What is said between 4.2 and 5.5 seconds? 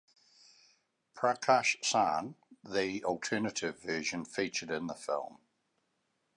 featured in the film.